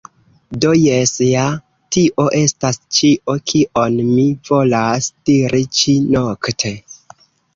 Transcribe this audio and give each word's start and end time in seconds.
Do, 0.63 0.69
jes 0.83 1.11
ja, 1.23 1.41
tio 1.97 2.25
estas 2.39 2.79
ĉio, 2.99 3.35
kion 3.51 3.99
mi 4.15 4.25
volas 4.49 5.11
diri 5.31 5.63
ĉi-nokte 5.81 6.75